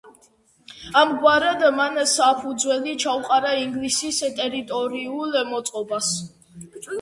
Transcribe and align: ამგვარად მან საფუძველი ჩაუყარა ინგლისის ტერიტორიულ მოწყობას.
ამგვარად 1.01 1.65
მან 1.79 1.99
საფუძველი 2.11 2.95
ჩაუყარა 3.03 3.51
ინგლისის 3.65 4.23
ტერიტორიულ 4.41 5.39
მოწყობას. 5.53 6.11